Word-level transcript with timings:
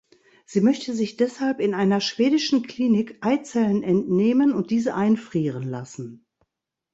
Sie 0.47 0.61
möchte 0.61 0.95
sich 0.95 1.15
deshalb 1.15 1.59
in 1.59 1.75
einer 1.75 2.01
schwedischen 2.01 2.63
Klinik 2.65 3.19
Eizellen 3.23 3.83
entnehmen 3.83 4.51
und 4.51 4.71
diese 4.71 4.95
einfrieren 4.95 5.69
lassen. 5.69 6.25